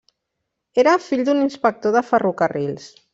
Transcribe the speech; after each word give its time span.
Era 0.83 0.95
fill 1.09 1.21
d'un 1.27 1.43
inspector 1.43 1.95
de 1.97 2.03
ferrocarrils. 2.11 2.89